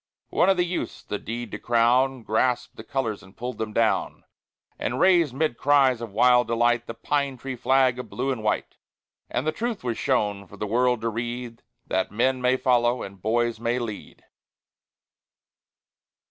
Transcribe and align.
One 0.29 0.49
of 0.49 0.57
the 0.57 0.65
youths, 0.65 1.03
the 1.03 1.19
deed 1.19 1.51
to 1.51 1.59
crown, 1.59 2.23
Grasped 2.23 2.75
the 2.75 2.83
colors 2.83 3.21
and 3.21 3.37
pulled 3.37 3.59
them 3.59 3.71
down; 3.71 4.23
And 4.79 4.99
raised, 4.99 5.31
'mid 5.31 5.59
cries 5.59 6.01
of 6.01 6.11
wild 6.11 6.47
delight, 6.47 6.87
The 6.87 6.95
pine 6.95 7.37
tree 7.37 7.55
flag 7.55 7.99
of 7.99 8.09
blue 8.09 8.31
and 8.31 8.41
white. 8.41 8.77
And 9.29 9.45
the 9.45 9.51
truth 9.51 9.83
was 9.83 9.99
shown, 9.99 10.47
for 10.47 10.57
the 10.57 10.65
world 10.65 11.01
to 11.01 11.09
read, 11.09 11.61
That 11.85 12.09
men 12.11 12.41
may 12.41 12.57
follow 12.57 13.03
and 13.03 13.21
boys 13.21 13.59
may 13.59 13.77
lead. 13.77 14.25